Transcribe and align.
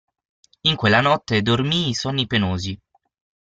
In 0.63 0.75
quella 0.77 0.99
notte 0.99 1.43
dormii 1.43 1.93
sonni 1.93 2.25
penosi. 2.25 2.81